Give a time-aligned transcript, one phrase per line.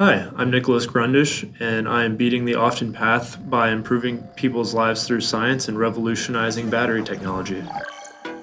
[0.00, 5.06] Hi, I'm Nicholas Grundish, and I am beating the often path by improving people's lives
[5.06, 7.62] through science and revolutionizing battery technology.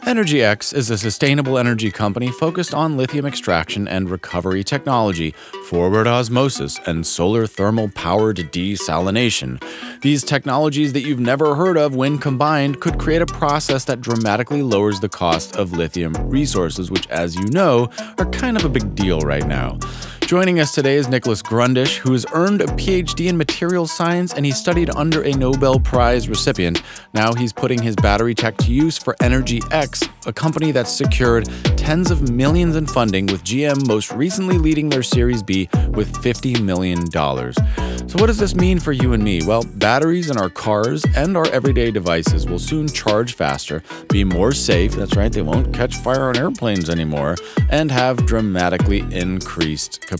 [0.01, 5.31] EnergyX is a sustainable energy company focused on lithium extraction and recovery technology,
[5.65, 9.59] forward osmosis, and solar thermal powered desalination.
[10.01, 14.61] These technologies that you've never heard of, when combined, could create a process that dramatically
[14.61, 17.89] lowers the cost of lithium resources, which, as you know,
[18.19, 19.79] are kind of a big deal right now.
[20.27, 24.45] Joining us today is Nicholas Grundish, who has earned a PhD in materials science and
[24.45, 26.83] he studied under a Nobel Prize recipient.
[27.13, 31.47] Now he's putting his battery tech to use for Energy X, a company that's secured
[31.77, 36.61] tens of millions in funding, with GM most recently leading their Series B with $50
[36.61, 37.09] million.
[37.09, 39.41] So, what does this mean for you and me?
[39.45, 44.51] Well, batteries in our cars and our everyday devices will soon charge faster, be more
[44.51, 47.37] safe, that's right, they won't catch fire on airplanes anymore,
[47.69, 50.16] and have dramatically increased capacity.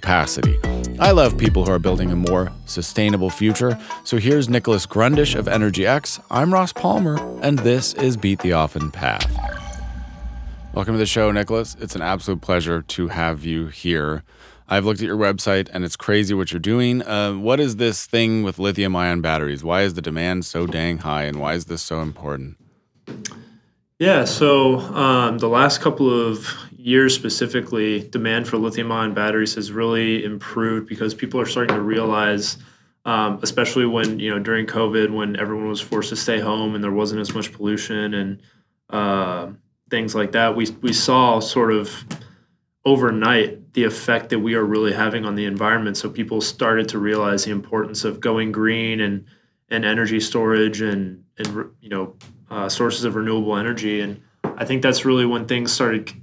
[1.00, 3.80] I love people who are building a more sustainable future.
[4.04, 6.20] So here's Nicholas Grundish of Energy X.
[6.32, 9.30] I'm Ross Palmer, and this is Beat the Often Path.
[10.74, 11.76] Welcome to the show, Nicholas.
[11.80, 14.24] It's an absolute pleasure to have you here.
[14.70, 17.02] I've looked at your website and it's crazy what you're doing.
[17.02, 19.64] Uh, what is this thing with lithium ion batteries?
[19.64, 22.58] Why is the demand so dang high and why is this so important?
[24.00, 26.48] Yeah, so um, the last couple of
[26.88, 31.82] years specifically, demand for lithium ion batteries has really improved because people are starting to
[31.82, 32.58] realize,
[33.04, 36.82] um, especially when, you know, during COVID, when everyone was forced to stay home and
[36.82, 38.42] there wasn't as much pollution and
[38.90, 39.50] uh,
[39.90, 42.06] things like that, we, we saw sort of
[42.86, 45.98] overnight the effect that we are really having on the environment.
[45.98, 49.26] So people started to realize the importance of going green and,
[49.70, 52.16] and energy storage and, and you know,
[52.50, 54.00] uh, sources of renewable energy.
[54.00, 54.22] And
[54.56, 56.14] I think that's really when things started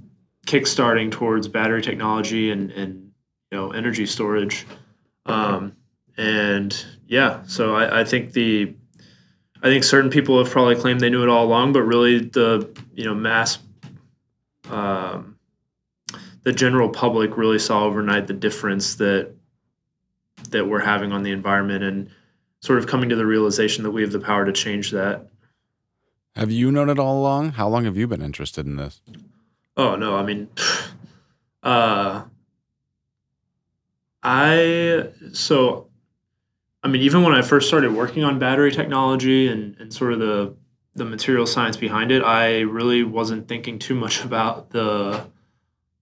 [0.45, 3.11] kickstarting towards battery technology and, and
[3.51, 4.65] you know energy storage.
[5.25, 5.75] Um,
[6.17, 8.73] and yeah, so I, I think the
[9.61, 12.69] I think certain people have probably claimed they knew it all along, but really the
[12.93, 13.59] you know mass
[14.69, 15.37] um,
[16.43, 19.33] the general public really saw overnight the difference that
[20.51, 22.09] that we're having on the environment and
[22.61, 25.27] sort of coming to the realization that we have the power to change that.
[26.35, 27.53] Have you known it all along?
[27.53, 29.01] How long have you been interested in this?
[29.77, 30.47] Oh no, I mean,
[31.63, 32.23] uh,
[34.23, 35.87] I so,
[36.83, 40.19] I mean, even when I first started working on battery technology and and sort of
[40.19, 40.55] the
[40.95, 45.25] the material science behind it, I really wasn't thinking too much about the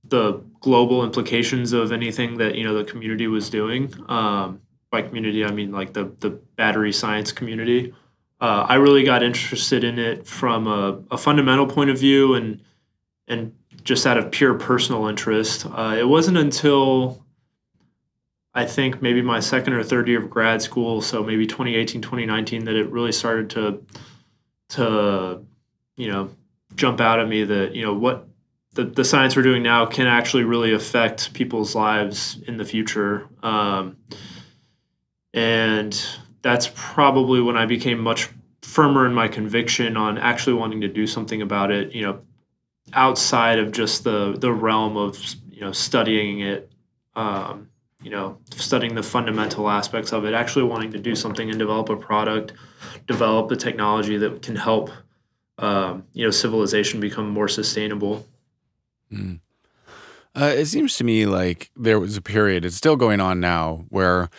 [0.06, 3.94] the global implications of anything that you know the community was doing.
[4.08, 4.62] Um,
[4.92, 7.94] by community, I mean like the the battery science community.
[8.40, 12.62] Uh, I really got interested in it from a, a fundamental point of view and
[13.28, 15.66] and just out of pure personal interest.
[15.66, 17.24] Uh, it wasn't until
[18.54, 22.66] I think maybe my second or third year of grad school, so maybe 2018, 2019,
[22.66, 23.84] that it really started to
[24.70, 25.46] to
[25.96, 26.30] you know
[26.76, 28.28] jump out at me that you know what
[28.74, 33.28] the, the science we're doing now can actually really affect people's lives in the future.
[33.44, 33.98] Um,
[35.34, 36.00] and
[36.42, 38.30] that's probably when I became much
[38.62, 41.94] firmer in my conviction on actually wanting to do something about it.
[41.94, 42.22] You know,
[42.94, 45.18] outside of just the the realm of
[45.50, 46.72] you know studying it
[47.16, 47.70] um,
[48.02, 51.90] you know studying the fundamental aspects of it actually wanting to do something and develop
[51.90, 52.54] a product
[53.08, 54.90] develop the technology that can help
[55.60, 58.26] um, you know civilization become more sustainable
[59.12, 59.40] mm.
[60.36, 63.86] uh, it seems to me like there was a period it's still going on now
[63.90, 64.30] where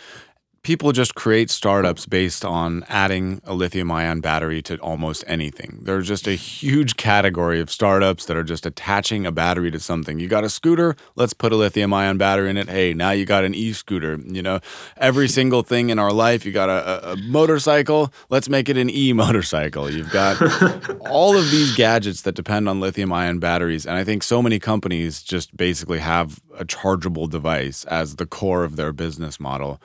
[0.65, 5.77] people just create startups based on adding a lithium ion battery to almost anything.
[5.83, 10.17] There's just a huge category of startups that are just attaching a battery to something.
[10.17, 12.67] You got a scooter, let's put a lithium ion battery in it.
[12.67, 14.19] Hey, now you got an e scooter.
[14.25, 14.59] You know,
[14.97, 18.89] every single thing in our life, you got a, a motorcycle, let's make it an
[18.89, 19.87] e motorcycle.
[19.87, 20.41] You've got
[21.11, 23.85] all of these gadgets that depend on lithium ion batteries.
[23.85, 28.63] And I think so many companies just basically have a chargeable device as the core
[28.63, 29.79] of their business model.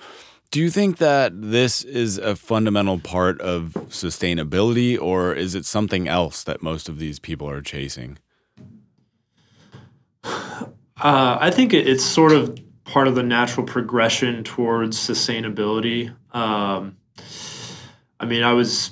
[0.50, 6.08] Do you think that this is a fundamental part of sustainability, or is it something
[6.08, 8.18] else that most of these people are chasing?
[10.24, 16.12] Uh, I think it's sort of part of the natural progression towards sustainability.
[16.34, 16.96] Um,
[18.18, 18.90] I mean, I was,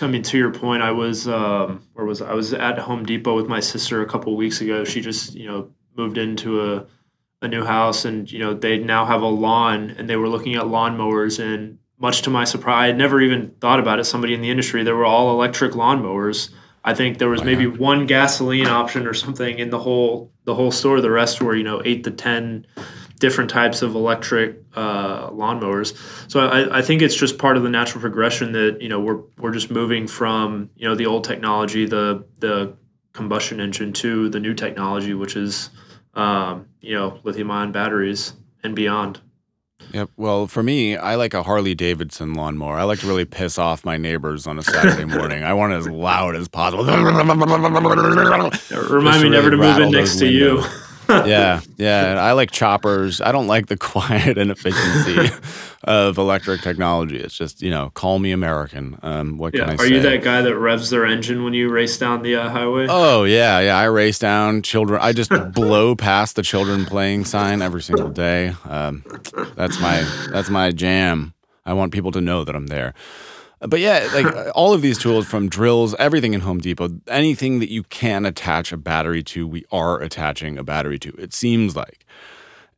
[0.00, 2.30] I mean, to your point, I was, um, was I?
[2.30, 4.84] I was at Home Depot with my sister a couple weeks ago.
[4.84, 6.86] She just, you know, moved into a
[7.42, 10.56] a new house and you know they now have a lawn and they were looking
[10.56, 14.34] at lawnmowers and much to my surprise i had never even thought about it somebody
[14.34, 16.50] in the industry they were all electric lawnmowers.
[16.84, 20.70] I think there was maybe one gasoline option or something in the whole the whole
[20.70, 21.00] store.
[21.00, 22.66] The rest were you know eight to ten
[23.18, 25.94] different types of electric uh, lawnmowers.
[26.30, 29.20] So I, I think it's just part of the natural progression that you know we're
[29.38, 32.74] we're just moving from you know the old technology, the the
[33.12, 35.68] combustion engine, to the new technology, which is
[36.18, 39.20] um, you know lithium ion batteries and beyond.
[39.92, 40.10] Yep.
[40.16, 42.74] Well, for me, I like a Harley Davidson lawnmower.
[42.74, 45.44] I like to really piss off my neighbors on a Saturday morning.
[45.44, 46.84] I want it as loud as possible.
[46.84, 47.06] Remind
[49.22, 50.62] me never to move in next to you.
[51.08, 52.16] Yeah, yeah.
[52.20, 53.20] I like choppers.
[53.20, 55.34] I don't like the quiet and efficiency
[55.84, 57.18] of electric technology.
[57.18, 58.98] It's just you know, call me American.
[59.02, 59.70] Um, what can Yeah.
[59.70, 59.94] I Are say?
[59.94, 62.86] you that guy that revs their engine when you race down the uh, highway?
[62.88, 63.76] Oh yeah, yeah.
[63.78, 65.00] I race down children.
[65.02, 68.54] I just blow past the children playing sign every single day.
[68.64, 69.04] Um,
[69.56, 71.34] that's my that's my jam.
[71.66, 72.94] I want people to know that I'm there.
[73.60, 77.58] But yeah, like uh, all of these tools from drills, everything in Home Depot, anything
[77.60, 81.14] that you can attach a battery to, we are attaching a battery to.
[81.18, 82.04] It seems like.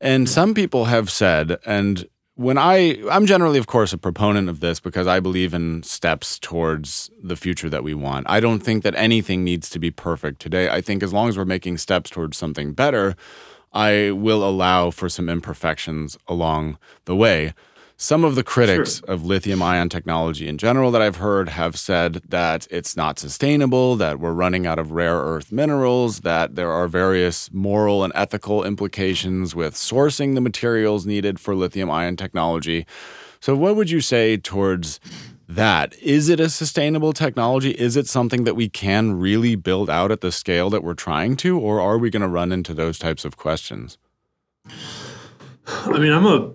[0.01, 4.61] And some people have said, and when I, I'm generally, of course, a proponent of
[4.61, 8.27] this because I believe in steps towards the future that we want.
[8.31, 10.71] I don't think that anything needs to be perfect today.
[10.71, 13.15] I think as long as we're making steps towards something better,
[13.75, 17.53] I will allow for some imperfections along the way.
[18.03, 22.23] Some of the critics of lithium ion technology in general that I've heard have said
[22.27, 26.89] that it's not sustainable, that we're running out of rare earth minerals, that there are
[26.89, 32.87] various moral and ethical implications with sourcing the materials needed for lithium ion technology.
[33.39, 34.99] So, what would you say towards
[35.47, 35.95] that?
[35.99, 37.73] Is it a sustainable technology?
[37.73, 41.37] Is it something that we can really build out at the scale that we're trying
[41.37, 43.99] to, or are we going to run into those types of questions?
[45.67, 46.55] I mean, I'm a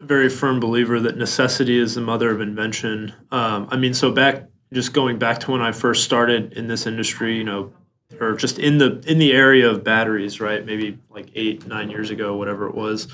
[0.00, 3.14] very firm believer that necessity is the mother of invention.
[3.30, 6.86] Um, I mean, so back just going back to when I first started in this
[6.86, 7.72] industry, you know,
[8.20, 10.64] or just in the in the area of batteries, right?
[10.64, 13.08] Maybe like eight, nine years ago, whatever it was.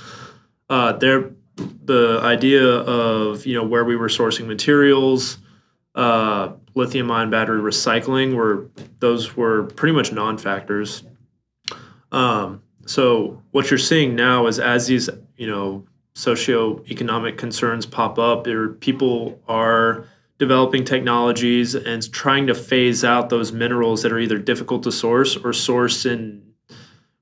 [0.69, 5.39] Uh, there, the idea of you know where we were sourcing materials,
[5.95, 11.05] uh, lithium-ion battery recycling, were those were pretty much non-factors.
[12.11, 18.45] Um, so what you're seeing now is as these you know socioeconomic concerns pop up,
[18.45, 20.07] there people are
[20.39, 25.37] developing technologies and trying to phase out those minerals that are either difficult to source
[25.37, 26.43] or source in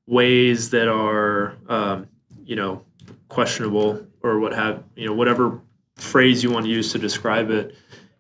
[0.07, 2.09] ways that are um,
[2.45, 2.85] you know
[3.29, 5.61] questionable or what have you know whatever
[5.97, 7.77] phrase you want to use to describe it.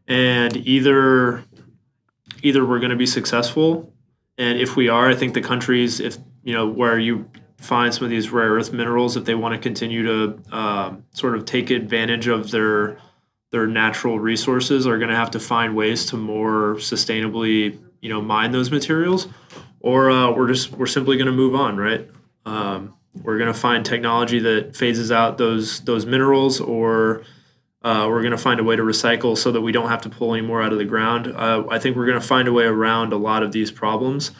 [0.06, 1.44] And either
[2.42, 3.92] either we're going to be successful
[4.38, 7.28] and if we are i think the countries if you know where you
[7.60, 11.36] find some of these rare earth minerals if they want to continue to um, sort
[11.36, 12.98] of take advantage of their
[13.50, 18.20] their natural resources are going to have to find ways to more sustainably you know
[18.20, 19.28] mine those materials.
[19.80, 22.08] Or uh, we're just we're simply going to move on right?
[22.46, 27.22] Um, we're going to find technology that phases out those those minerals or
[27.82, 30.10] uh, we're going to find a way to recycle so that we don't have to
[30.10, 31.26] pull any more out of the ground.
[31.26, 34.30] Uh, i think we're going to find a way around a lot of these problems.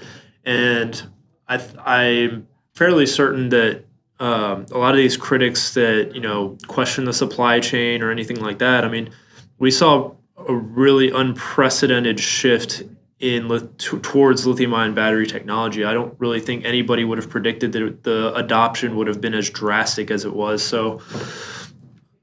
[0.44, 1.02] And
[1.48, 2.46] I, th- i'm
[2.80, 3.84] fairly certain that
[4.20, 8.40] um, a lot of these critics that you know question the supply chain or anything
[8.40, 8.86] like that.
[8.86, 9.10] I mean,
[9.58, 10.12] we saw
[10.48, 12.82] a really unprecedented shift
[13.18, 15.84] in t- towards lithium-ion battery technology.
[15.84, 19.50] I don't really think anybody would have predicted that the adoption would have been as
[19.50, 20.62] drastic as it was.
[20.62, 21.02] So.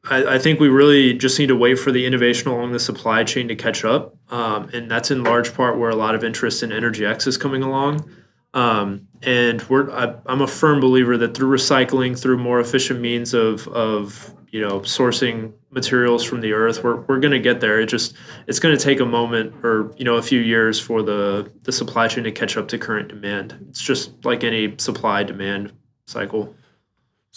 [0.10, 3.26] I, I think we really just need to wait for the innovation along the supply
[3.26, 6.64] chain to catch up, um, and that's in large part where a lot of interest
[6.64, 8.10] in Energy X is coming along.
[8.58, 13.36] Um, and we're I, I'm a firm believer that through recycling, through more efficient means
[13.36, 17.80] of of you know sourcing materials from the earth, we're we're going to get there.
[17.80, 18.16] It just
[18.48, 21.72] it's going to take a moment or you know a few years for the the
[21.72, 23.64] supply chain to catch up to current demand.
[23.70, 25.72] It's just like any supply demand
[26.08, 26.56] cycle.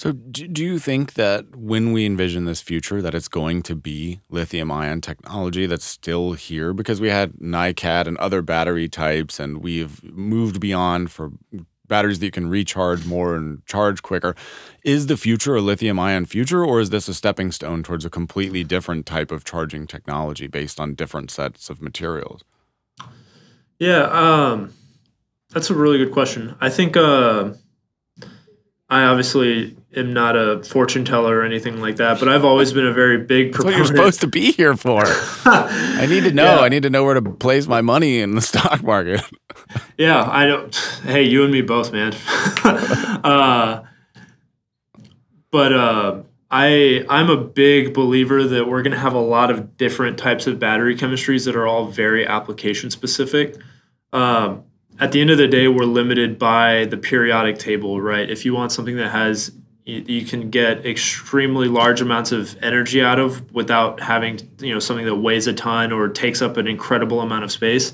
[0.00, 3.76] So, do, do you think that when we envision this future, that it's going to
[3.76, 6.72] be lithium ion technology that's still here?
[6.72, 11.32] Because we had NiCad and other battery types, and we've moved beyond for
[11.86, 14.34] batteries that you can recharge more and charge quicker.
[14.84, 18.08] Is the future a lithium ion future, or is this a stepping stone towards a
[18.10, 22.42] completely different type of charging technology based on different sets of materials?
[23.78, 24.72] Yeah, um,
[25.50, 26.56] that's a really good question.
[26.58, 27.50] I think uh,
[28.90, 32.86] I obviously am not a fortune teller or anything like that, but I've always been
[32.86, 35.02] a very big That's what you're supposed to be here for.
[35.44, 36.56] I need to know.
[36.56, 36.60] Yeah.
[36.60, 39.22] I need to know where to place my money in the stock market.
[39.96, 40.74] Yeah, I don't.
[41.04, 42.14] Hey, you and me both, man.
[42.64, 43.82] uh,
[45.52, 49.76] but uh, I I'm a big believer that we're going to have a lot of
[49.76, 53.56] different types of battery chemistries that are all very application specific.
[54.12, 54.64] Um,
[55.00, 58.28] at the end of the day, we're limited by the periodic table, right?
[58.28, 59.50] If you want something that has
[59.86, 64.78] you, you can get extremely large amounts of energy out of without having you know
[64.78, 67.92] something that weighs a ton or takes up an incredible amount of space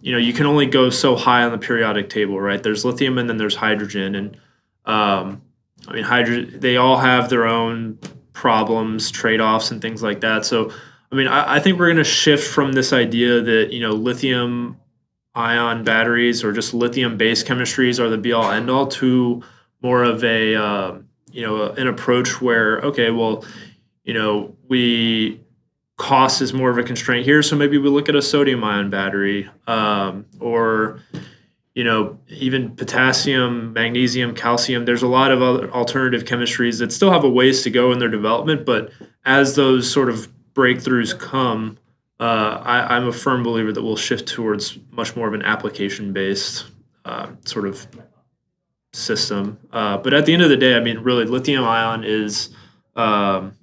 [0.00, 2.62] you know you can only go so high on the periodic table right?
[2.62, 4.14] There's lithium and then there's hydrogen.
[4.14, 4.36] And
[4.84, 5.42] um,
[5.88, 7.98] i mean hydrogen they all have their own
[8.32, 10.46] problems trade-offs and things like that.
[10.46, 10.70] So
[11.10, 13.92] i mean i, I think we're going to shift from this idea that you know
[13.92, 14.78] lithium
[15.36, 19.42] ion batteries or just lithium based chemistries are the be all end all to
[19.82, 20.98] more of a uh,
[21.30, 23.44] you know an approach where okay well
[24.04, 25.40] you know we
[25.98, 28.90] cost is more of a constraint here so maybe we look at a sodium ion
[28.90, 31.00] battery um, or
[31.74, 34.86] you know even potassium magnesium calcium.
[34.86, 37.98] There's a lot of other alternative chemistries that still have a ways to go in
[37.98, 38.90] their development but
[39.26, 41.76] as those sort of breakthroughs come
[42.18, 46.12] uh, I, am a firm believer that we'll shift towards much more of an application
[46.12, 46.66] based
[47.04, 47.86] uh, sort of
[48.92, 49.58] system.
[49.72, 52.50] Uh, but at the end of the day, I mean, really, lithium ion is
[52.94, 53.54] um,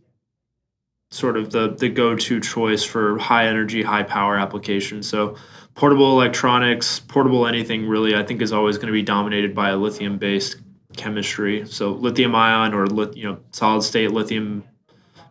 [1.09, 5.07] sort of the the go to choice for high energy, high power applications.
[5.09, 5.35] So
[5.75, 9.77] portable electronics, portable anything really, I think is always going to be dominated by a
[9.77, 10.57] lithium based
[10.95, 11.65] chemistry.
[11.65, 14.63] So lithium ion or you know solid state lithium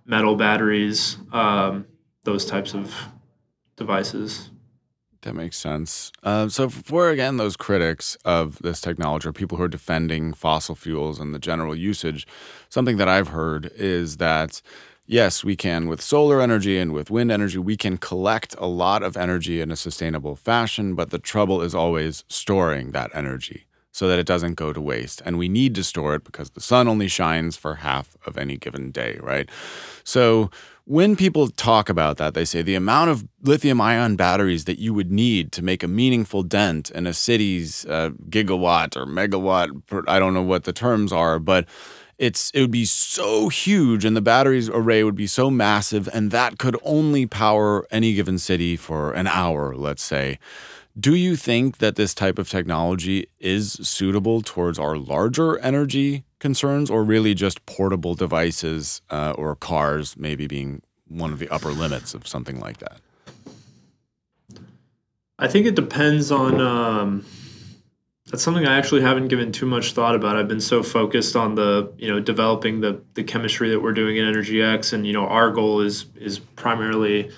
[0.05, 1.87] metal batteries, um,
[2.25, 2.95] those types of
[3.77, 4.51] devices.
[5.23, 6.11] That makes sense.
[6.23, 10.75] Uh, so, for again those critics of this technology, or people who are defending fossil
[10.75, 12.27] fuels and the general usage,
[12.69, 14.61] something that I've heard is that
[15.07, 19.03] yes, we can with solar energy and with wind energy, we can collect a lot
[19.03, 24.09] of energy in a sustainable fashion, but the trouble is always storing that energy so
[24.09, 25.23] that it doesn't go to waste.
[25.25, 28.57] And we need to store it because the sun only shines for half of any
[28.57, 29.49] given day, right?
[30.03, 30.51] So
[30.85, 34.93] when people talk about that, they say the amount of lithium ion batteries that you
[34.95, 40.19] would need to make a meaningful dent in a city's uh, gigawatt or megawatt, I
[40.19, 41.69] don't know what the terms are, but
[42.19, 46.31] it's it would be so huge and the batteries array would be so massive and
[46.31, 50.39] that could only power any given city for an hour, let's say.
[50.99, 56.91] Do you think that this type of technology is suitable towards our larger energy concerns,
[56.91, 62.15] or really just portable devices uh, or cars maybe being one of the upper limits
[62.15, 63.01] of something like that?
[65.39, 66.61] I think it depends on.
[66.61, 67.25] Um,
[68.27, 70.37] that's something I actually haven't given too much thought about.
[70.37, 74.19] I've been so focused on the you know developing the the chemistry that we're doing
[74.19, 77.31] in Energy X, and you know our goal is is primarily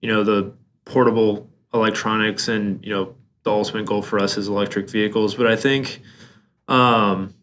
[0.00, 0.54] you know the
[0.84, 3.14] portable electronics and you know
[3.44, 5.34] the ultimate goal for us is electric vehicles.
[5.34, 6.00] But i think
[6.68, 7.34] um,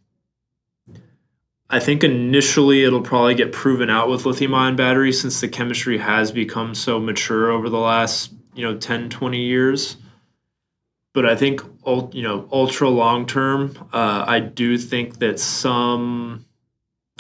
[1.69, 5.97] i think initially it'll probably get proven out with lithium ion batteries since the chemistry
[5.97, 9.97] has become so mature over the last you know 10 20 years.
[11.13, 11.61] But i think
[12.13, 16.45] you know ultra long term uh, i do think that some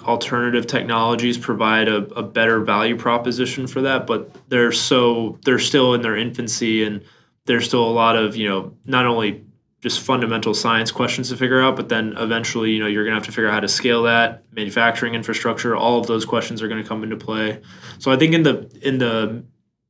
[0.03, 5.93] alternative technologies provide a, a better value proposition for that but they're so they're still
[5.93, 7.03] in their infancy and
[7.45, 9.43] there's still a lot of you know not only
[9.81, 13.19] just fundamental science questions to figure out but then eventually you know you're going to
[13.19, 16.67] have to figure out how to scale that manufacturing infrastructure all of those questions are
[16.67, 17.61] going to come into play.
[17.97, 19.43] So i think in the in the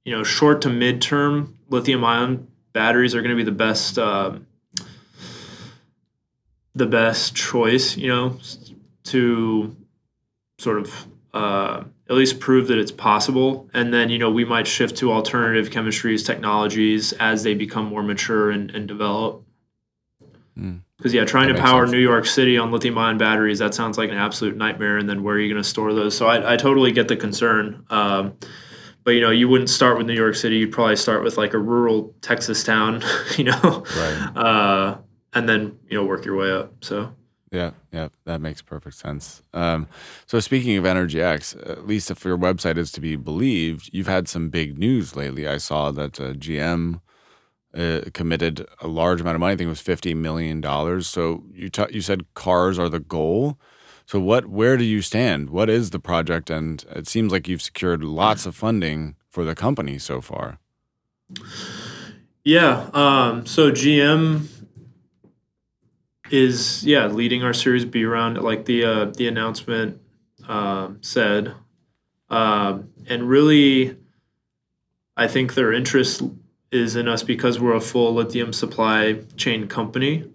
[0.05, 3.99] you know short to mid term lithium ion batteries are going to be the best
[3.99, 4.47] um,
[6.75, 8.37] the best choice you know
[9.03, 9.75] to
[10.59, 13.69] sort of uh, at least prove that it's possible.
[13.73, 18.03] And then, you know, we might shift to alternative chemistries, technologies as they become more
[18.03, 19.43] mature and, and develop.
[20.55, 21.13] Because, mm.
[21.13, 21.93] yeah, trying that to power sense.
[21.93, 24.97] New York City on lithium ion batteries, that sounds like an absolute nightmare.
[24.97, 26.17] And then where are you going to store those?
[26.17, 27.85] So I, I totally get the concern.
[27.89, 28.37] Um,
[29.03, 30.57] but, you know, you wouldn't start with New York City.
[30.57, 33.03] You'd probably start with like a rural Texas town,
[33.37, 34.31] you know, right.
[34.35, 34.97] uh,
[35.33, 36.83] and then, you know, work your way up.
[36.83, 37.13] So.
[37.51, 39.41] Yeah, yeah, that makes perfect sense.
[39.53, 39.87] Um,
[40.27, 44.07] so speaking of Energy X, at least if your website is to be believed, you've
[44.07, 45.47] had some big news lately.
[45.47, 47.01] I saw that uh, GM
[47.75, 49.53] uh, committed a large amount of money.
[49.53, 51.07] I think it was fifty million dollars.
[51.07, 53.57] So you t- you said cars are the goal.
[54.05, 54.47] So what?
[54.47, 55.49] Where do you stand?
[55.49, 56.49] What is the project?
[56.49, 60.59] And it seems like you've secured lots of funding for the company so far.
[62.43, 62.89] Yeah.
[62.93, 64.47] Um, so GM
[66.31, 70.01] is yeah leading our Series B round, like the uh, the announcement
[70.47, 71.53] uh, said,
[72.29, 73.97] um, and really,
[75.17, 76.23] I think their interest
[76.71, 80.25] is in us because we're a full lithium supply chain company.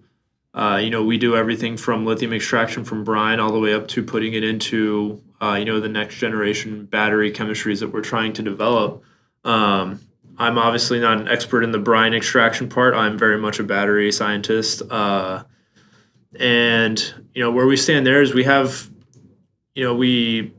[0.53, 3.87] Uh, you know, we do everything from lithium extraction from brine all the way up
[3.89, 8.33] to putting it into uh, you know the next generation battery chemistries that we're trying
[8.33, 9.03] to develop.
[9.43, 9.99] Um,
[10.37, 12.93] I'm obviously not an expert in the brine extraction part.
[12.93, 14.81] I'm very much a battery scientist.
[14.89, 15.43] Uh,
[16.39, 18.89] and you know where we stand there is we have
[19.75, 20.53] you know, we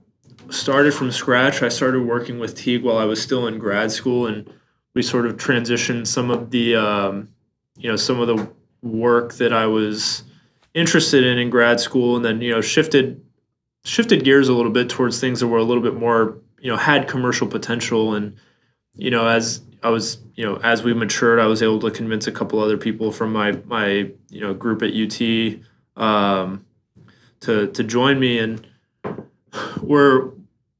[0.50, 1.62] started from scratch.
[1.62, 4.48] I started working with Teague while I was still in grad school, and
[4.94, 7.28] we sort of transitioned some of the, um,
[7.76, 8.48] you know, some of the
[8.82, 10.22] work that I was
[10.74, 13.22] interested in in grad school, and then you know shifted
[13.84, 16.76] shifted gears a little bit towards things that were a little bit more, you know,
[16.76, 18.36] had commercial potential, and
[18.94, 22.26] you know, as I was, you know, as we matured, I was able to convince
[22.26, 25.60] a couple other people from my my you know group at UT
[25.96, 26.64] um,
[27.40, 28.66] to to join me, and
[29.82, 30.30] we're,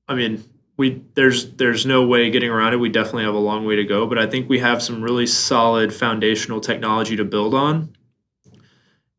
[0.09, 0.45] I mean,
[0.76, 2.76] we there's there's no way getting around it.
[2.79, 5.26] We definitely have a long way to go, but I think we have some really
[5.26, 7.97] solid foundational technology to build on,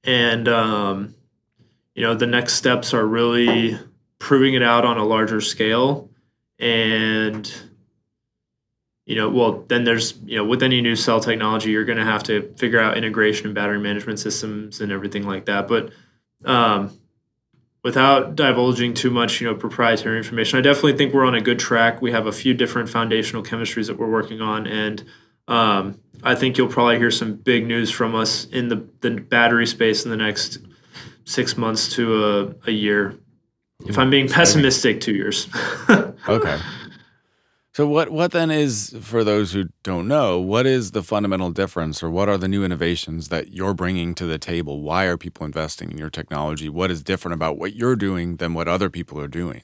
[0.04, 1.16] and um,
[1.96, 3.78] you know, the next steps are really
[4.20, 6.10] proving it out on a larger scale,
[6.60, 7.52] and
[9.08, 12.04] you know, well, then there's, you know, with any new cell technology, you're going to
[12.04, 15.70] have to figure out integration and battery management systems and everything like that.
[15.70, 15.92] But
[16.44, 16.92] um,
[17.86, 21.58] without divulging too much, you know, proprietary information, I definitely think we're on a good
[21.58, 22.02] track.
[22.02, 25.06] We have a few different foundational chemistries that we're working on, and
[25.48, 29.68] um, I think you'll probably hear some big news from us in the, the battery
[29.68, 30.58] space in the next
[31.24, 33.18] six months to a, a year.
[33.86, 35.48] If I'm being pessimistic, two years.
[36.28, 36.60] okay.
[37.78, 42.02] So what what then is for those who don't know, what is the fundamental difference
[42.02, 44.82] or what are the new innovations that you're bringing to the table?
[44.82, 46.70] Why are people investing in your technology?
[46.70, 49.62] What is different about what you're doing than what other people are doing?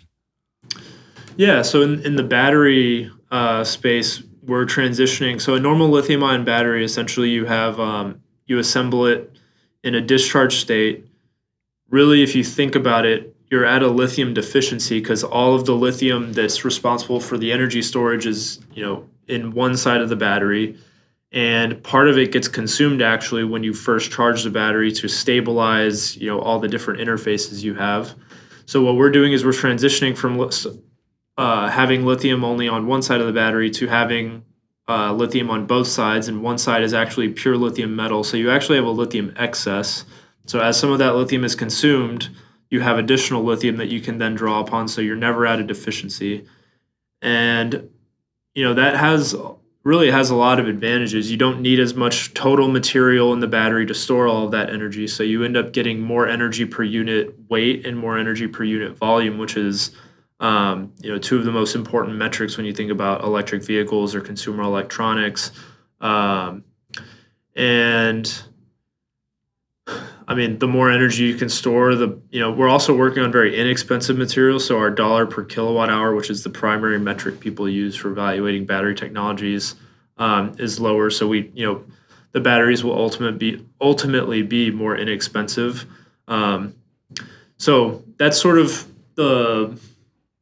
[1.37, 5.41] Yeah, so in, in the battery uh, space, we're transitioning.
[5.41, 9.39] So a normal lithium ion battery, essentially, you have um, you assemble it
[9.83, 11.03] in a discharge state.
[11.89, 15.75] Really, if you think about it, you're at a lithium deficiency because all of the
[15.75, 20.15] lithium that's responsible for the energy storage is you know in one side of the
[20.15, 20.75] battery.
[21.31, 26.17] And part of it gets consumed actually when you first charge the battery to stabilize
[26.17, 28.15] you know all the different interfaces you have.
[28.65, 30.49] So what we're doing is we're transitioning from
[31.37, 34.45] uh, having lithium only on one side of the battery to having
[34.89, 38.23] uh, lithium on both sides and one side is actually pure lithium metal.
[38.23, 40.05] So you actually have a lithium excess.
[40.47, 42.29] So as some of that lithium is consumed
[42.73, 45.63] you have additional lithium that you can then draw upon so you're never at a
[45.63, 46.43] deficiency.
[47.21, 47.91] And
[48.55, 49.35] you know that has
[49.83, 51.29] really has a lot of advantages.
[51.29, 54.71] You don't need as much total material in the battery to store all of that
[54.71, 58.63] energy so you end up getting more energy per unit weight and more energy per
[58.63, 59.91] unit volume which is
[60.39, 64.15] um, you know two of the most important metrics when you think about electric vehicles
[64.15, 65.51] or consumer electronics.
[66.01, 66.63] Um,
[67.55, 68.43] and
[70.27, 73.31] I mean, the more energy you can store, the you know we're also working on
[73.31, 74.65] very inexpensive materials.
[74.65, 78.65] So our dollar per kilowatt hour, which is the primary metric people use for evaluating
[78.65, 79.75] battery technologies,
[80.17, 81.09] um, is lower.
[81.09, 81.83] So we you know
[82.31, 85.85] the batteries will ultimately be ultimately be more inexpensive.
[86.27, 86.75] Um,
[87.57, 89.79] so that's sort of the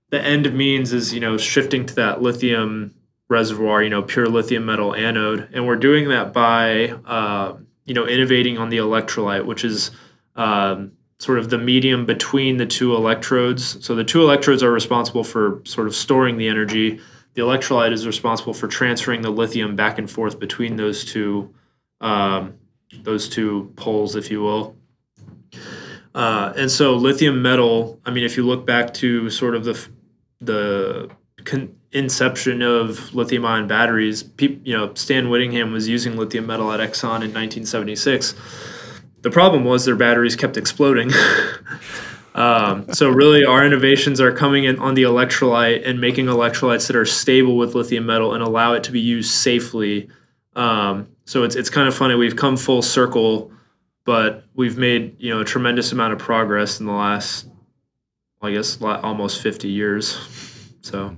[0.09, 2.93] the end means is you know shifting to that lithium
[3.31, 8.07] reservoir, you know, pure lithium metal anode, and we're doing that by uh, you know,
[8.07, 9.91] innovating on the electrolyte, which is
[10.35, 13.83] um, sort of the medium between the two electrodes.
[13.85, 16.99] So the two electrodes are responsible for sort of storing the energy.
[17.33, 21.53] The electrolyte is responsible for transferring the lithium back and forth between those two
[22.01, 22.55] um,
[23.03, 24.75] those two poles, if you will.
[26.13, 27.99] Uh, and so lithium metal.
[28.05, 29.87] I mean, if you look back to sort of the
[30.41, 31.09] the
[31.45, 36.79] con- inception of lithium ion batteries, you know, Stan Whittingham was using lithium metal at
[36.79, 38.33] Exxon in 1976.
[39.21, 41.11] The problem was their batteries kept exploding.
[42.35, 46.95] um, so really, our innovations are coming in on the electrolyte and making electrolytes that
[46.95, 50.09] are stable with lithium metal and allow it to be used safely.
[50.55, 52.15] Um, so it's it's kind of funny.
[52.15, 53.51] We've come full circle,
[54.05, 57.47] but we've made you know a tremendous amount of progress in the last,
[58.41, 60.17] I guess, almost 50 years.
[60.81, 61.17] So.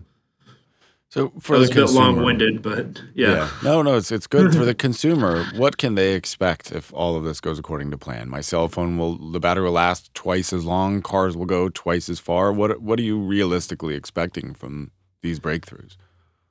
[1.13, 3.33] So for the a consumer, bit long-winded, but yeah.
[3.35, 3.49] yeah.
[3.63, 5.45] No, no, it's it's good for the consumer.
[5.55, 8.29] What can they expect if all of this goes according to plan?
[8.29, 12.09] My cell phone will the battery will last twice as long, cars will go twice
[12.09, 12.51] as far.
[12.51, 14.89] What what are you realistically expecting from
[15.21, 15.97] these breakthroughs?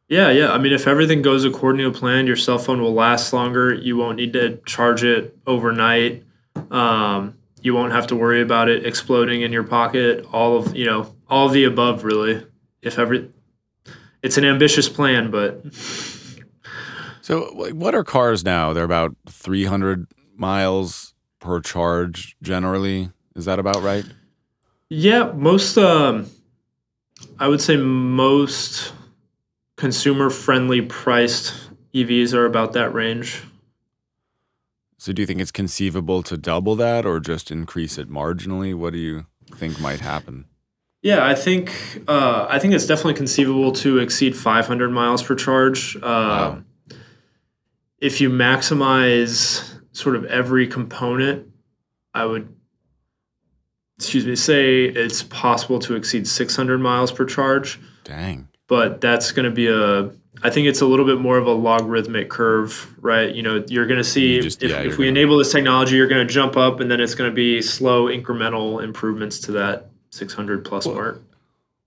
[0.09, 0.53] Yeah, yeah.
[0.53, 3.75] I mean, if everything goes according to plan, your cell phone will last longer.
[3.75, 6.23] You won't need to charge it overnight.
[6.71, 10.25] Um, you won't have to worry about it exploding in your pocket.
[10.33, 12.47] All of you know, all of the above, really.
[12.81, 13.32] If every
[14.23, 15.63] it's an ambitious plan, but.
[17.21, 18.73] So, what are cars now?
[18.73, 20.07] They're about 300
[20.37, 23.11] miles per charge generally.
[23.37, 24.05] Is that about right?
[24.89, 26.29] Yeah, most, um,
[27.39, 28.93] I would say most
[29.77, 31.55] consumer friendly priced
[31.95, 33.43] EVs are about that range.
[34.99, 38.75] So, do you think it's conceivable to double that or just increase it marginally?
[38.75, 40.47] What do you think might happen?
[41.03, 41.73] Yeah, I think
[42.07, 45.97] uh, I think it's definitely conceivable to exceed 500 miles per charge.
[45.97, 46.63] Um, Wow.
[48.01, 49.63] If you maximize
[49.93, 51.47] sort of every component,
[52.13, 52.53] I would,
[53.97, 57.79] excuse me, say it's possible to exceed 600 miles per charge.
[58.03, 58.49] Dang.
[58.67, 60.11] But that's going to be a,
[60.43, 63.33] I think it's a little bit more of a logarithmic curve, right?
[63.33, 65.95] You know, you're going to see just- if, yeah, if we gonna- enable this technology,
[65.95, 69.53] you're going to jump up, and then it's going to be slow incremental improvements to
[69.53, 71.23] that 600 plus Well, mark.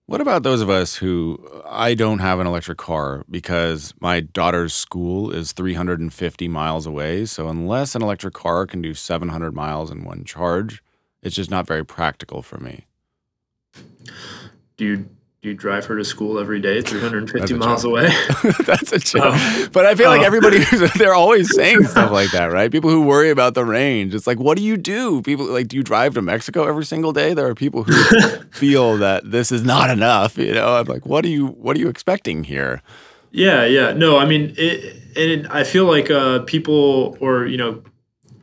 [0.08, 4.74] What about those of us who I don't have an electric car because my daughter's
[4.74, 7.26] school is 350 miles away.
[7.26, 10.84] So unless an electric car can do 700 miles in one charge,
[11.24, 12.86] it's just not very practical for me.
[14.78, 15.08] Do
[15.46, 17.92] you drive her to school every day, 350 miles joke.
[17.92, 18.14] away?
[18.66, 19.22] That's a joke.
[19.28, 19.68] Oh.
[19.72, 20.26] But I feel like Oh.
[20.26, 20.60] everybody,
[20.98, 22.72] they're always saying stuff like that, right?
[22.72, 24.14] People who worry about the range.
[24.14, 25.22] It's like, what do you do?
[25.22, 27.34] People like, do you drive to Mexico every single day?
[27.34, 27.94] There are people who
[28.52, 30.38] feel that this is not enough.
[30.38, 32.82] You know, I'm like, what are you, what are you expecting here?
[33.32, 33.94] Yeah, yeah.
[33.94, 37.84] No, I mean, it, and I feel like uh, people, or you know,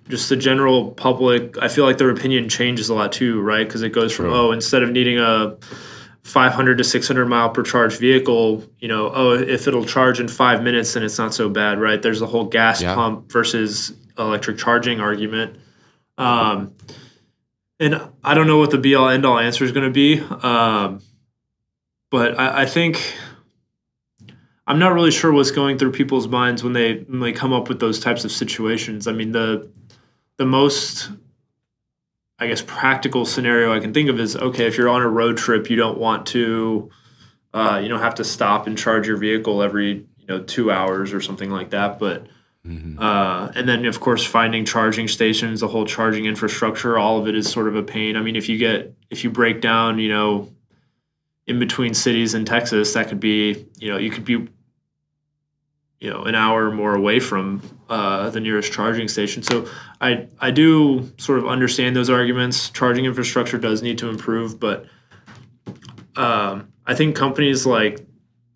[0.09, 3.67] just the general public, I feel like their opinion changes a lot too, right?
[3.67, 4.35] Because it goes from True.
[4.35, 5.57] oh, instead of needing a
[6.23, 10.63] 500 to 600 mile per charge vehicle, you know, oh, if it'll charge in five
[10.63, 12.01] minutes, then it's not so bad, right?
[12.01, 12.95] There's the whole gas Yeah.
[12.95, 15.57] pump versus electric charging argument.
[16.19, 16.75] Um,
[17.81, 20.21] and I don't know what the be all end all answer is going to be,
[20.21, 21.01] um,
[22.11, 23.01] but I, I think
[24.67, 27.69] I'm not really sure what's going through people's minds when they when they come up
[27.69, 29.09] with those types of situations.
[29.09, 29.69] I mean, the
[30.37, 31.11] the most
[32.43, 35.37] I guess practical scenario I can think of is okay if you're on a road
[35.37, 36.91] trip, you don't want to
[37.55, 41.13] uh, you don't have to stop and charge your vehicle every you know two hours
[41.13, 42.27] or something like that, but
[42.67, 42.97] Mhm.
[43.01, 47.35] uh, and then of course finding charging stations, the whole charging infrastructure, all of it
[47.37, 48.17] is sort of a pain.
[48.17, 50.49] I mean, if you get if you break down, you know,
[51.47, 54.49] in between cities in Texas, that could be you know you could be
[56.03, 59.41] you know an hour or more away from uh, the nearest charging station.
[59.41, 59.69] So
[60.01, 62.71] I I do sort of understand those arguments.
[62.71, 64.87] Charging infrastructure does need to improve, but
[66.17, 68.05] um, I think companies like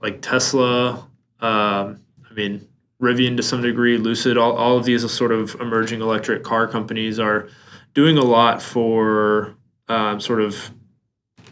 [0.02, 1.08] like Tesla,
[1.40, 2.66] um, I mean
[3.00, 7.20] Rivian to some degree, Lucid, all, all of these sort of emerging electric car companies
[7.20, 7.48] are
[7.94, 9.54] doing a lot for
[9.86, 10.70] um, sort of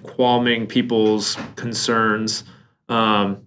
[0.03, 2.43] qualming people's concerns.
[2.89, 3.47] Um,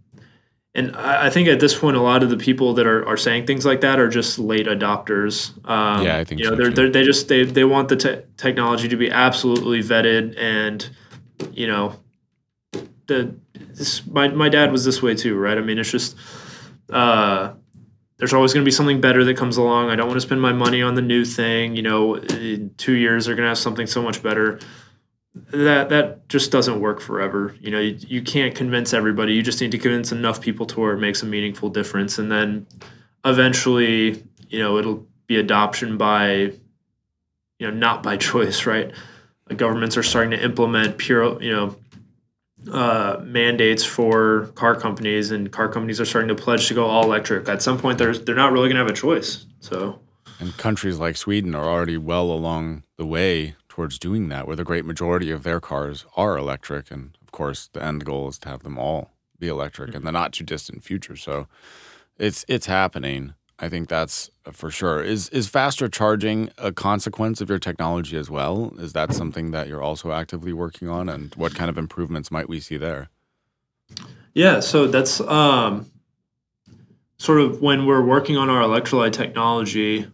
[0.78, 3.18] and I, I think at this point, a lot of the people that are, are
[3.18, 5.50] saying things like that are just late adopters.
[5.68, 7.96] Um, Yeah, I think you know so, they're, they're, they just they, they want the
[7.96, 10.88] te- technology to be absolutely vetted and
[11.52, 12.00] you know
[13.08, 15.58] the this, my my dad was this way too, right?
[15.58, 16.16] I mean, it's just
[16.92, 17.54] uh,
[18.18, 19.90] there's always going to be something better that comes along.
[19.90, 21.76] I don't want to spend my money on the new thing.
[21.76, 24.60] You know, in two years they're going to have something so much better.
[25.52, 27.56] That that just doesn't work forever.
[27.60, 29.34] You know, you, you can't convince everybody.
[29.34, 32.32] You just need to convince enough people to where it makes a meaningful difference, and
[32.32, 32.68] then
[33.26, 36.54] eventually, you know, it'll be adoption by,
[37.60, 38.92] you know, not by choice, right?
[39.56, 41.76] Governments are starting to implement pure, you know,
[42.72, 47.04] uh, mandates for car companies, and car companies are starting to pledge to go all
[47.04, 47.48] electric.
[47.48, 49.46] At some point, they're they're not really going to have a choice.
[49.60, 50.00] So
[50.40, 54.64] And countries like Sweden are already well along the way towards doing that, where the
[54.64, 56.90] great majority of their cars are electric.
[56.90, 60.12] And of course, the end goal is to have them all be electric in the
[60.12, 61.16] not too distant future.
[61.16, 61.48] So
[62.18, 63.36] it's it's happening.
[63.60, 65.04] I think that's for sure.
[65.04, 68.74] Is is faster charging a consequence of your technology as well?
[68.80, 71.08] Is that something that you're also actively working on?
[71.08, 73.10] And what kind of improvements might we see there?
[74.34, 75.92] Yeah, so that's um,
[77.20, 80.08] sort of when we're working on our electrolyte technology.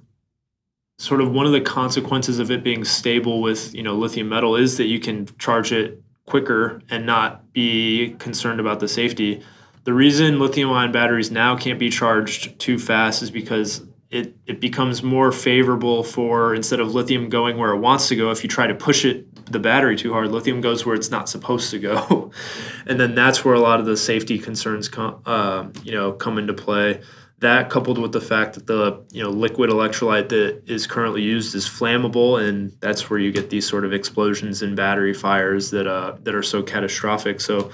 [0.97, 4.55] Sort of one of the consequences of it being stable with you know lithium metal
[4.55, 9.43] is that you can charge it quicker and not be concerned about the safety.
[9.83, 14.61] The reason lithium ion batteries now can't be charged too fast is because it, it
[14.61, 18.49] becomes more favorable for instead of lithium going where it wants to go, if you
[18.49, 21.79] try to push it the battery too hard, lithium goes where it's not supposed to
[21.79, 22.31] go,
[22.85, 26.37] and then that's where a lot of the safety concerns come um, you know come
[26.37, 27.01] into play.
[27.43, 31.53] That coupled with the fact that the you know liquid electrolyte that is currently used
[31.55, 35.85] is flammable, and that's where you get these sort of explosions and battery fires that
[35.85, 37.41] uh, that are so catastrophic.
[37.41, 37.69] So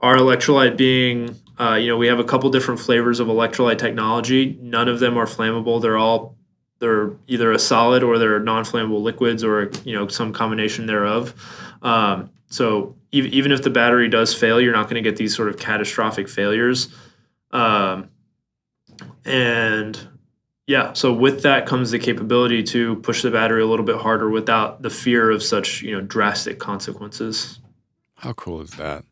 [0.00, 4.58] our electrolyte being uh, you know we have a couple different flavors of electrolyte technology.
[4.58, 5.82] None of them are flammable.
[5.82, 6.38] They're all
[6.78, 11.34] they're either a solid or they're non-flammable liquids or you know some combination thereof.
[11.82, 15.50] Um, so even if the battery does fail you're not going to get these sort
[15.50, 16.88] of catastrophic failures.
[17.50, 18.08] Um,
[19.24, 20.08] and
[20.66, 24.28] yeah so with that comes the capability to push the battery a little bit harder
[24.30, 27.58] without the fear of such you know drastic consequences
[28.16, 29.04] How cool is that?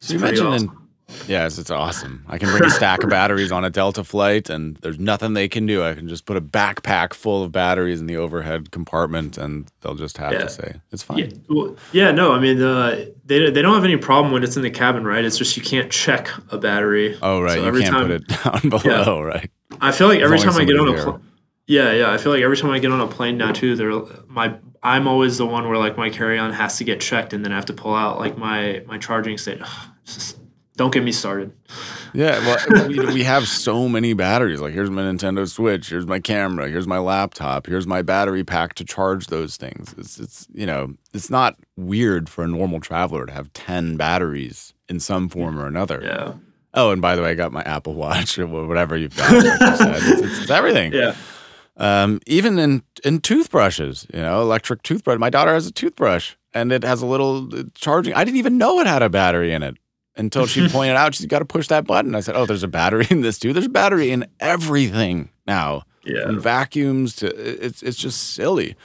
[0.00, 0.81] So It's you mentioned awesome.
[1.28, 2.24] Yes, it's awesome.
[2.28, 5.48] I can bring a stack of batteries on a Delta flight, and there's nothing they
[5.48, 5.82] can do.
[5.84, 9.94] I can just put a backpack full of batteries in the overhead compartment, and they'll
[9.94, 10.38] just have Yeah.
[10.40, 11.18] to say it's fine.
[11.18, 14.56] Yeah, well, yeah, no, I mean, uh, they they don't have any problem when it's
[14.56, 15.24] in the cabin, right?
[15.24, 17.16] It's just you can't check a battery.
[17.22, 17.54] Oh, right.
[17.54, 19.50] So you every can't time- put it down below, right?
[19.80, 21.22] I feel like every time I get on a somebody's pl-
[21.66, 23.92] yeah, yeah, I feel like every time I get on a plane now too, they're
[24.28, 27.44] my I'm always the one where like my carry on has to get checked and
[27.44, 29.60] then I have to pull out like my my charging state.
[30.76, 31.52] Don't get me started.
[32.14, 32.38] Yeah,
[32.70, 34.60] well, we, we have so many batteries.
[34.60, 38.74] Like, here's my Nintendo Switch, here's my camera, here's my laptop, here's my battery pack
[38.74, 39.94] to charge those things.
[39.98, 44.72] It's, it's you know, it's not weird for a normal traveler to have 10 batteries
[44.88, 46.00] in some form or another.
[46.02, 46.34] Yeah,
[46.74, 49.30] Oh, and by the way, I got my Apple Watch or whatever you've got.
[49.30, 49.50] Like you.
[49.60, 50.92] It's, it's, it's everything.
[50.94, 51.14] yeah,
[51.76, 55.18] Um, even in in toothbrushes, you know, electric toothbrush.
[55.18, 58.14] My daughter has a toothbrush, and it has a little uh, charging.
[58.14, 59.76] I didn't even know it had a battery in it
[60.16, 61.14] until she pointed out.
[61.14, 62.14] She's got to push that button.
[62.14, 63.52] I said, "Oh, there's a battery in this too.
[63.52, 66.26] There's a battery in everything now, yeah.
[66.26, 68.76] from vacuums to it's it's just silly."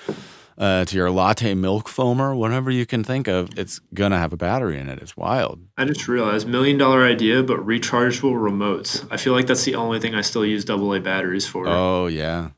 [0.59, 4.37] Uh, to your latte milk foamer, whatever you can think of, it's gonna have a
[4.37, 4.97] battery in it.
[4.99, 5.59] It's wild.
[5.77, 9.07] I just realized million dollar idea, but rechargeable remotes.
[9.11, 11.67] I feel like that's the only thing I still use AA batteries for.
[11.67, 12.49] Oh yeah,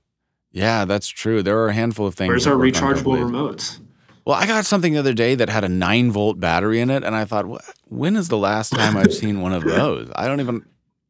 [0.52, 1.44] yeah, that's true.
[1.44, 2.30] There are a handful of things.
[2.30, 3.80] Where's our rechargeable remotes?
[4.30, 7.04] Well, I got something the other day that had a nine volt battery in it,
[7.04, 10.08] and I thought, "Wh- when is the last time I've seen one of those?
[10.16, 10.68] I don't even.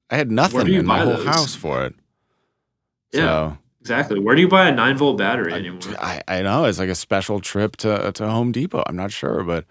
[0.10, 1.26] I had nothing in my whole those?
[1.26, 1.96] house for it.
[3.12, 3.58] Yeah.
[3.82, 4.20] Exactly.
[4.20, 5.82] Where do you buy a nine volt battery So anymore?
[6.00, 8.84] I, I know it's like a special trip to to Home Depot.
[8.88, 9.66] I'm not sure, but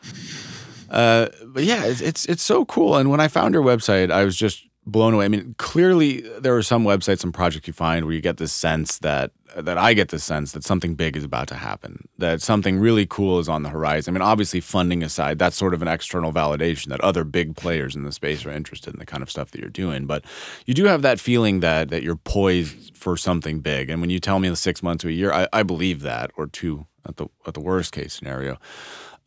[0.91, 2.99] uh, but yeah, it's, it's it's so cool.
[2.99, 5.27] And when I found your website, I was just blown away.
[5.27, 8.53] I mean, clearly there are some websites and projects you find where you get this
[8.53, 12.43] sense that that I get the sense that something big is about to happen, that
[12.43, 14.13] something really cool is on the horizon.
[14.13, 17.97] I mean, obviously funding aside, that's sort of an external validation that other big players
[17.97, 20.07] in the space are interested in the kind of stuff that you're doing.
[20.07, 20.25] But
[20.67, 23.91] you do have that feeling that that you're poised for something big.
[23.91, 26.31] And when you tell me the six months to a year, I, I believe that,
[26.37, 28.59] or two at the at the worst case scenario.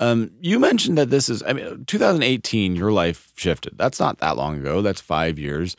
[0.02, 3.78] Um, you mentioned that this is, I mean, 2018, your life shifted.
[3.78, 4.82] That's not that long ago.
[4.82, 5.78] That's five years.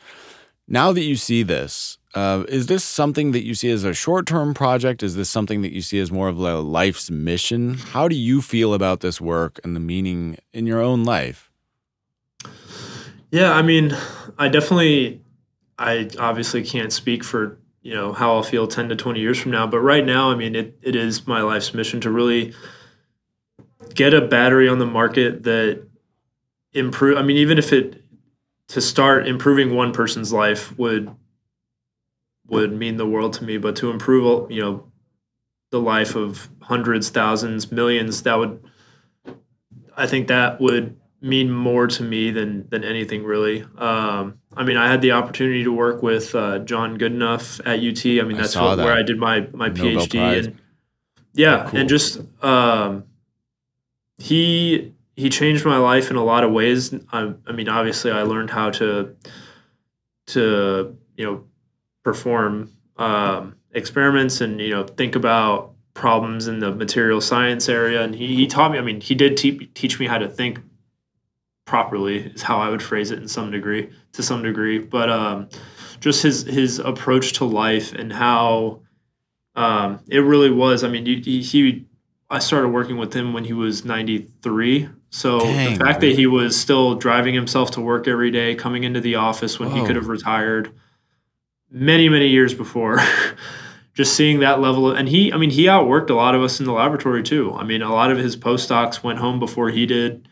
[0.65, 4.25] Now that you see this, uh, is this something that you see as a short
[4.25, 5.03] term project?
[5.03, 7.73] Is this something that you see as more of a life's mission?
[7.73, 11.51] How do you feel about this work and the meaning in your own life?
[13.29, 13.97] Yeah, I mean,
[14.37, 15.21] I definitely,
[15.77, 19.51] I obviously can't speak for you know how I'll feel ten to twenty years from
[19.51, 22.53] now, but right now, I mean, it, it is my life's mission to really
[23.95, 25.85] get a battery on the market that
[26.73, 27.17] improve.
[27.17, 28.01] I mean, even if it
[28.69, 31.13] to start improving one person's life would
[32.47, 34.91] would mean the world to me, but to improve, you know,
[35.71, 38.63] the life of hundreds, thousands, millions, that would,
[39.97, 43.63] I think that would mean more to me than than anything really.
[43.77, 48.05] Um, I mean, I had the opportunity to work with uh, John Goodenough at UT.
[48.23, 48.93] I mean, I that's what, where.
[48.93, 50.45] I did my my Nobel PhD, Prize.
[50.47, 50.59] and
[51.33, 51.79] yeah, Oh, cool.
[51.79, 53.05] and just um,
[54.17, 56.93] he he changed my life in a lot of ways.
[57.11, 59.15] I, I mean, obviously, I learned how to
[60.27, 61.43] to you know
[62.03, 68.01] perform um, experiments and you know think about problems in the material science area.
[68.01, 70.59] And he, he taught me i mean he did te- teach me how to think
[71.65, 74.79] properly is how i would phrase it in some degree to some degree.
[74.79, 75.49] But um,
[75.99, 78.81] just his his approach to life and how
[79.55, 80.83] um, it really was.
[80.83, 81.85] I mean he, he
[82.33, 86.25] i started working with him when he was 93 so Dang, the fact that he
[86.25, 89.95] was still driving himself to work every day coming into the office when he could
[89.95, 90.73] have retired
[91.73, 92.99] many many years before.
[93.93, 96.59] Just seeing that level of, and he i mean he outworked a lot of us
[96.59, 97.53] in the laboratory too.
[97.53, 100.27] I mean a lot of his postdocs went home before he did.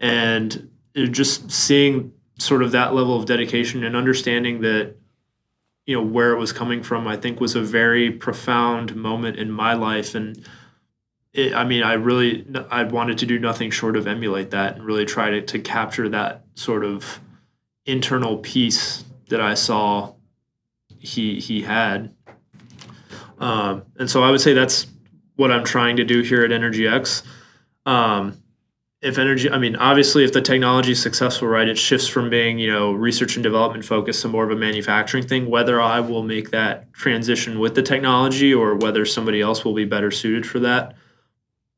[0.00, 4.96] And just seeing sort of that level of dedication and understanding that
[5.86, 9.50] you know where it was coming from i think was a very profound moment in
[9.50, 10.16] my life.
[10.16, 10.44] And
[11.34, 14.84] it, i mean i really i wanted to do nothing short of emulate that and
[14.84, 17.20] really try to, to capture that sort of
[17.84, 20.14] internal peace that i saw
[20.98, 22.14] he he had
[23.38, 24.86] um, and so I would say that's
[25.36, 27.22] what I'm trying to do here at Energy X.
[27.86, 28.40] Um,
[29.02, 32.58] if energy, I mean, obviously, if the technology is successful, right, it shifts from being,
[32.58, 35.50] you know, research and development focused to more of a manufacturing thing.
[35.50, 39.84] Whether I will make that transition with the technology or whether somebody else will be
[39.84, 40.94] better suited for that,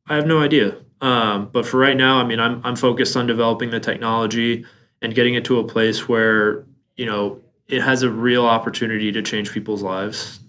[0.09, 0.77] I have no idea.
[1.01, 4.65] Um, but for right now, I mean, I'm I'm focused on developing the technology
[5.03, 6.65] and getting it to a place where
[6.97, 10.41] you know it has a real opportunity to change people's lives.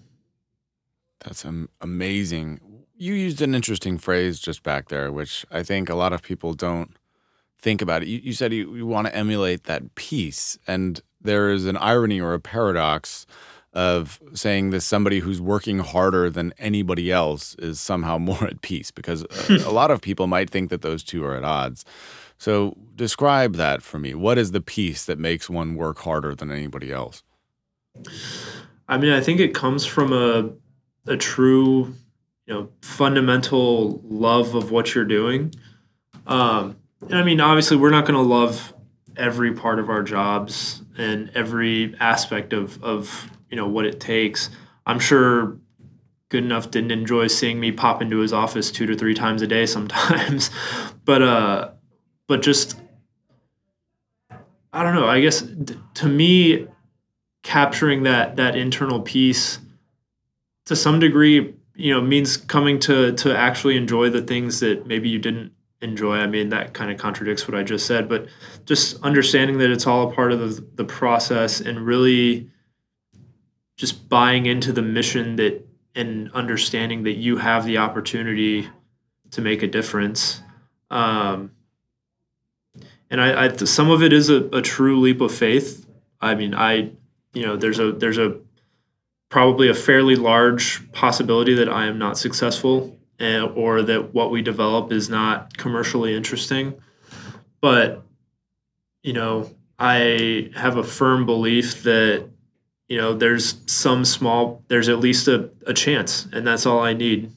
[1.20, 1.44] That's
[1.80, 2.60] amazing.
[2.96, 6.54] You used an interesting phrase just back there, which I think a lot of people
[6.54, 6.96] don't
[7.60, 11.50] think about it, you, you said you, you want to emulate that peace, and there
[11.50, 13.26] is an irony or a paradox
[13.72, 18.90] of saying that somebody who's working harder than anybody else is somehow more at peace
[18.90, 21.84] because a, a lot of people might think that those two are at odds.
[22.38, 24.14] So describe that for me.
[24.14, 27.22] What is the peace that makes one work harder than anybody else?
[28.88, 30.50] I mean, I think it comes from a
[31.06, 31.94] a true,
[32.46, 35.52] you know, fundamental love of what you're doing.
[36.26, 38.74] Um, and I mean, obviously, we're not going to love
[39.16, 44.50] every part of our jobs and every aspect of of you know what it takes.
[44.86, 45.58] I'm sure
[46.30, 49.66] Goodenough didn't enjoy seeing me pop into his office two to three times a day
[49.66, 50.50] sometimes,
[51.04, 51.70] but uh,
[52.26, 52.78] but just
[54.72, 55.08] I don't know.
[55.08, 55.46] I guess
[55.94, 56.66] to me,
[57.42, 59.58] capturing that that internal peace
[60.66, 65.08] to some degree, you know, means coming to to actually enjoy the things that maybe
[65.08, 66.18] you didn't enjoy.
[66.18, 68.26] I mean, that kind of contradicts what I just said, but
[68.66, 72.50] just understanding that it's all a part of the, the process and really
[73.78, 75.64] just buying into the mission that
[75.94, 78.68] and understanding that you have the opportunity
[79.30, 80.42] to make a difference.
[80.90, 81.52] Um,
[83.10, 85.86] and I, I, some of it is a, a true leap of faith.
[86.20, 86.90] I mean, I,
[87.32, 88.38] you know, there's a there's a
[89.28, 94.42] probably a fairly large possibility that I am not successful and, or that what we
[94.42, 96.74] develop is not commercially interesting.
[97.60, 98.02] But
[99.02, 102.28] you know, I have a firm belief that
[102.88, 106.92] you know there's some small there's at least a, a chance and that's all i
[106.92, 107.30] need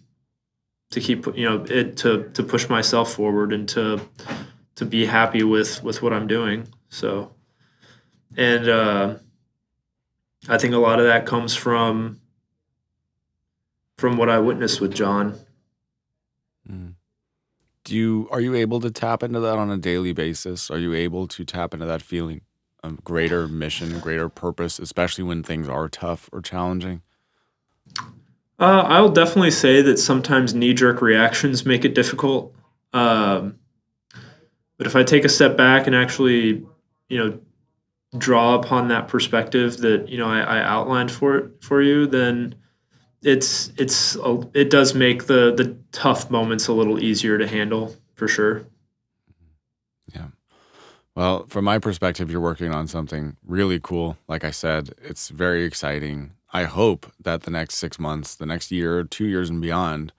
[0.89, 3.99] to keep you know it to to push myself forward and to
[4.75, 7.31] to be happy with with what i'm doing so.
[8.37, 9.15] And uh
[10.47, 12.19] i think a lot of that comes from
[13.97, 15.37] from what i witnessed with john.
[16.69, 16.93] Mm.
[17.83, 20.69] do you are you able to tap into that on a daily basis?
[20.71, 22.41] Are you able to tap into that feeling
[22.83, 27.01] a greater mission, greater purpose, especially when things are tough or challenging?
[28.59, 32.53] Uh, I'll definitely say that sometimes knee jerk reactions make it difficult.
[32.93, 33.59] Um,
[34.77, 36.65] but if I take a step back and actually,
[37.09, 37.39] you know,
[38.17, 42.55] draw upon that perspective that you know I, I outlined for it for you, then
[43.21, 44.17] it's it's
[44.53, 48.65] it does make the the tough moments a little easier to handle for sure.
[51.15, 54.17] Well, from my perspective, you're working on something really cool.
[54.27, 56.31] Like I said, it's very exciting.
[56.53, 60.13] I hope that the next six months, the next year, two years, and beyond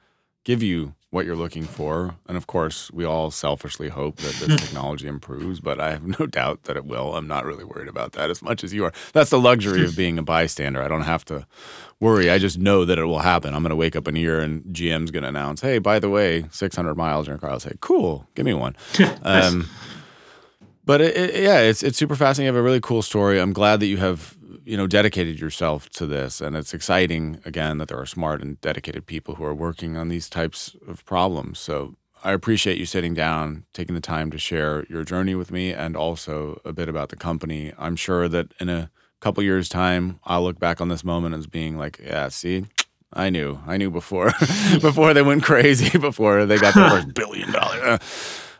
[0.45, 2.17] give you what you're looking for.
[2.27, 6.27] And of course, we all selfishly hope that this technology improves, but I have no
[6.27, 7.15] doubt that it will.
[7.15, 8.93] I'm not really worried about that as much as you are.
[9.13, 10.83] That's the luxury of being a bystander.
[10.83, 11.47] I don't have to
[12.01, 12.31] worry.
[12.31, 13.55] I just know that it will happen.
[13.55, 15.99] I'm going to wake up in a year and GM's going to announce, hey, by
[15.99, 17.51] the way, 600 miles in your car.
[17.51, 18.77] I'll say, cool, give me one.
[19.25, 19.69] Um,
[20.85, 22.47] but it, it, yeah, it's it's super fascinating.
[22.53, 23.41] You have a really cool story.
[23.41, 27.79] I'm glad that you have you know dedicated yourself to this, and it's exciting again
[27.79, 31.59] that there are smart and dedicated people who are working on these types of problems.
[31.59, 35.73] So I appreciate you sitting down, taking the time to share your journey with me,
[35.73, 37.73] and also a bit about the company.
[37.79, 38.91] I'm sure that in a
[39.21, 42.67] couple years' time, I'll look back on this moment as being like, yeah, see,
[43.13, 44.33] I knew, I knew before,
[44.81, 47.99] before they went crazy, before they got the first billion dollar.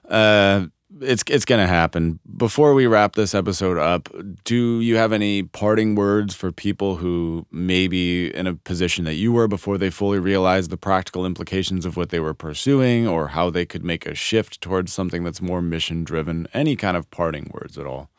[0.09, 0.67] Uh,
[1.01, 2.19] it's it's going to happen.
[2.37, 4.09] Before we wrap this episode up,
[4.45, 9.15] do you have any parting words for people who may be in a position that
[9.15, 13.29] you were before they fully realized the practical implications of what they were pursuing or
[13.29, 16.47] how they could make a shift towards something that's more mission driven?
[16.53, 18.11] Any kind of parting words at all?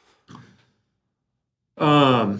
[1.77, 2.39] Um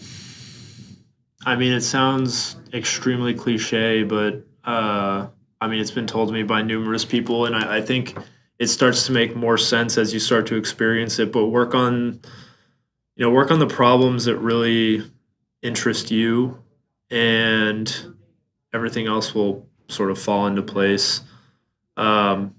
[1.46, 5.28] I mean, it sounds extremely cliche, but uh
[5.62, 8.18] I mean, it's been told to me by numerous people and I, I think
[8.64, 12.20] it starts to make more sense as you start to experience it but work on
[13.16, 15.04] you know work on the problems that really
[15.62, 16.58] interest you
[17.12, 18.16] and
[18.74, 21.22] everything else will sort of fall into place.
[21.96, 22.56] Um,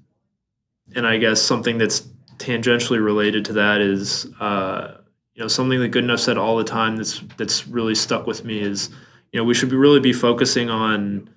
[0.95, 2.01] and i guess something that's
[2.39, 4.99] tangentially related to that is uh,
[5.35, 8.61] you know something that Goodenough said all the time that's that's really stuck with me
[8.61, 8.91] is
[9.33, 11.31] you know we should be really be focusing on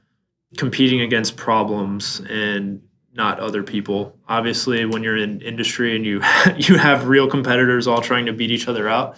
[0.58, 2.82] competing against problems and
[3.18, 4.16] not other people.
[4.30, 6.22] Obviously, when you're in industry and you
[6.56, 9.18] you have real competitors all trying to beat each other out,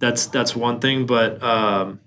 [0.00, 1.06] that's that's one thing.
[1.06, 2.00] But um,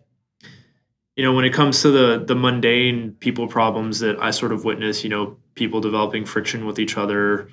[1.16, 4.66] you know, when it comes to the the mundane people problems that I sort of
[4.66, 7.50] witness, you know, people developing friction with each other,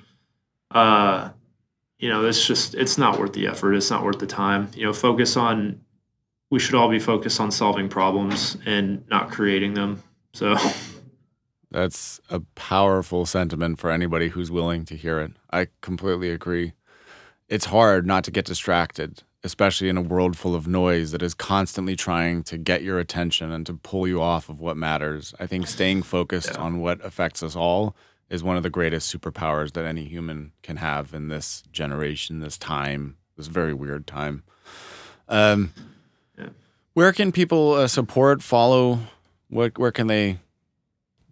[0.71, 1.29] uh,
[1.99, 3.75] you know, it's just it's not worth the effort.
[3.75, 4.69] It's not worth the time.
[4.75, 5.81] You know, focus on.
[6.49, 10.01] We should all be focused on solving problems and not creating them.
[10.33, 10.55] So.
[11.71, 15.31] That's a powerful sentiment for anybody who's willing to hear it.
[15.51, 16.73] I completely agree.
[17.49, 21.33] it's hard not to get distracted, especially in a world full of noise that is
[21.33, 25.33] constantly trying to get your attention and to pull you off of what matters.
[25.39, 26.59] I think staying focused Yeah.
[26.61, 27.95] on what affects us all
[28.29, 32.57] is one of the greatest superpowers that any human can have in this generation, this
[32.57, 34.43] time, this very weird time.
[35.29, 35.71] Um,
[36.37, 36.49] Yeah.
[36.93, 38.99] Where can people uh, support, follow?
[39.49, 40.39] What where can they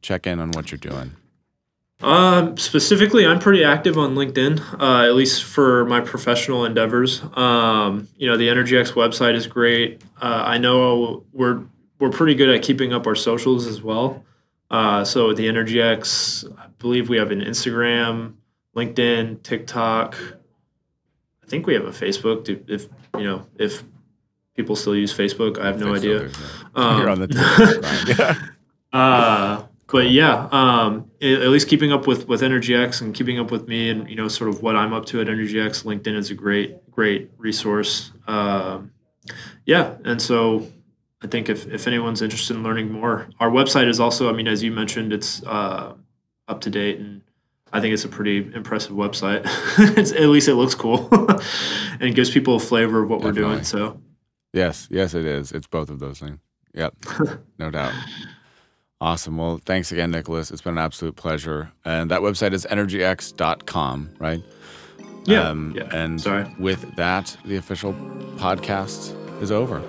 [0.05, 1.11] check in on what you're doing?
[2.01, 7.21] Um, specifically, I'm pretty active on LinkedIn, uh, at least for my professional endeavors.
[7.35, 10.01] Um, you know, the EnergyX website is great.
[10.21, 11.61] Uh, I know we're
[11.99, 14.23] we're pretty good at keeping up our socials as well.
[14.69, 18.33] Uh, so the EnergyX, I believe we have an Instagram,
[18.75, 20.15] LinkedIn, TikTok.
[21.43, 22.43] I think we have a Facebook.
[22.45, 22.87] to- If
[23.17, 23.83] you know, if
[24.55, 26.29] people still use Facebook, I have no still idea.
[26.75, 26.97] yeah.
[26.99, 28.37] You're on the
[28.91, 33.51] Um, uh, but yeah, um, at least keeping up with with EnergyX and keeping up
[33.51, 35.83] with me and you know sort of what I'm up to at EnergyX.
[35.83, 38.11] LinkedIn is a great great resource.
[38.27, 38.91] Um,
[39.65, 40.71] yeah, and so
[41.21, 44.29] I think if if anyone's interested in learning more, our website is also.
[44.29, 45.93] I mean, as you mentioned, it's uh,
[46.47, 47.21] up to date and.
[47.73, 49.41] I think it's a pretty impressive website.
[49.97, 51.09] it's, at least it looks cool
[51.99, 53.65] and gives people a flavor of what we're doing.
[53.65, 53.99] So
[54.55, 55.51] Yes, yes, it is.
[55.51, 56.39] It's both of those things.
[56.73, 56.95] Yep,
[57.59, 57.93] no doubt.
[59.01, 59.37] Awesome.
[59.37, 60.51] Well, thanks again, Nicholas.
[60.51, 61.71] It's been an absolute pleasure.
[61.83, 64.41] And that website is energyx.com, right?
[65.25, 65.89] yeah, Um, yeah.
[65.91, 66.45] And Sorry.
[66.59, 67.93] with that, the official
[68.37, 69.81] podcast is over.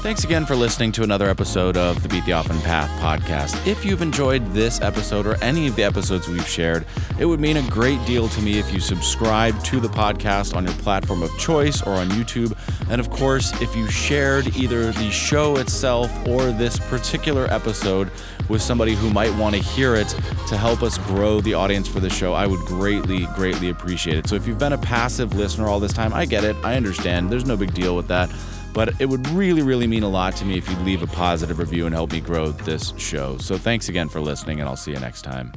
[0.00, 3.66] Thanks again for listening to another episode of the Beat the Often Path podcast.
[3.66, 6.86] If you've enjoyed this episode or any of the episodes we've shared,
[7.18, 10.64] it would mean a great deal to me if you subscribe to the podcast on
[10.64, 12.56] your platform of choice or on YouTube.
[12.88, 18.12] And of course, if you shared either the show itself or this particular episode
[18.48, 20.08] with somebody who might want to hear it
[20.46, 24.28] to help us grow the audience for the show, I would greatly, greatly appreciate it.
[24.28, 26.56] So if you've been a passive listener all this time, I get it.
[26.62, 27.30] I understand.
[27.30, 28.30] There's no big deal with that.
[28.78, 31.58] But it would really, really mean a lot to me if you'd leave a positive
[31.58, 33.36] review and help me grow this show.
[33.38, 35.50] So thanks again for listening, and I'll see you next time.